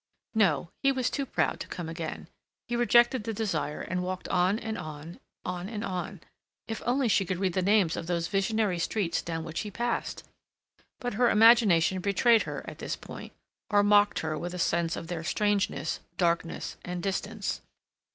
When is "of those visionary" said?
7.95-8.79